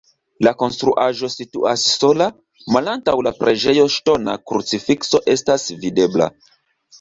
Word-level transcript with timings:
La 0.45 0.51
konstruaĵo 0.59 1.27
situas 1.33 1.83
sola, 1.97 2.27
malantaŭ 2.77 3.15
la 3.27 3.35
preĝejo 3.43 3.85
ŝtona 3.97 4.35
krucifikso 4.53 5.23
estas 5.35 5.69
videbla. 5.85 6.31